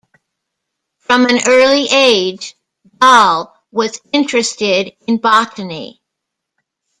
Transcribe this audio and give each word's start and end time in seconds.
From 0.97 1.27
an 1.27 1.37
early 1.45 1.85
age 1.91 2.55
Dahl 2.99 3.55
was 3.71 4.01
interested 4.11 4.93
in 5.05 5.17
botany. 5.17 6.01